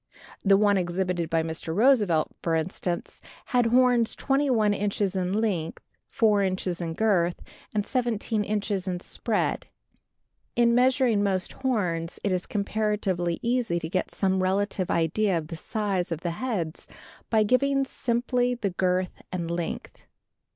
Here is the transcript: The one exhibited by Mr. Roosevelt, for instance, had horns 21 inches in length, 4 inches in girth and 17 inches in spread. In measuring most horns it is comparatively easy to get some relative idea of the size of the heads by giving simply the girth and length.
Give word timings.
The 0.43 0.57
one 0.57 0.79
exhibited 0.79 1.29
by 1.29 1.43
Mr. 1.43 1.75
Roosevelt, 1.75 2.31
for 2.41 2.55
instance, 2.55 3.21
had 3.45 3.67
horns 3.67 4.15
21 4.15 4.73
inches 4.73 5.15
in 5.15 5.31
length, 5.31 5.83
4 6.09 6.41
inches 6.41 6.81
in 6.81 6.95
girth 6.95 7.39
and 7.75 7.85
17 7.85 8.43
inches 8.43 8.87
in 8.87 8.99
spread. 8.99 9.67
In 10.55 10.73
measuring 10.73 11.21
most 11.21 11.53
horns 11.53 12.19
it 12.23 12.31
is 12.31 12.47
comparatively 12.47 13.37
easy 13.43 13.77
to 13.77 13.89
get 13.89 14.09
some 14.09 14.41
relative 14.41 14.89
idea 14.89 15.37
of 15.37 15.49
the 15.49 15.55
size 15.55 16.11
of 16.11 16.21
the 16.21 16.31
heads 16.31 16.87
by 17.29 17.43
giving 17.43 17.85
simply 17.85 18.55
the 18.55 18.71
girth 18.71 19.21
and 19.31 19.51
length. 19.51 20.07